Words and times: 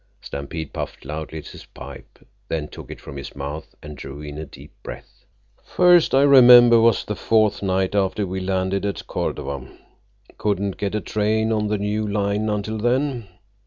Stampede 0.19 0.73
puffed 0.73 1.05
loudly 1.05 1.37
at 1.37 1.49
his 1.49 1.65
pipe, 1.65 2.27
then 2.47 2.67
took 2.69 2.89
it 2.89 2.99
from 2.99 3.17
his 3.17 3.35
mouth 3.35 3.75
and 3.83 3.95
drew 3.95 4.19
in 4.19 4.39
a 4.39 4.45
deep 4.47 4.71
breath. 4.81 5.25
"First 5.63 6.15
I 6.15 6.23
remember 6.23 6.81
was 6.81 7.05
the 7.05 7.15
fourth 7.15 7.61
night 7.61 7.93
after 7.93 8.25
we 8.25 8.39
landed 8.39 8.83
at 8.83 9.05
Cordova. 9.05 9.67
Couldn't 10.39 10.77
get 10.77 10.95
a 10.95 11.01
train 11.01 11.51
on 11.51 11.67
the 11.67 11.77
new 11.77 12.07
line 12.07 12.49
until 12.49 12.79
then. 12.79 13.27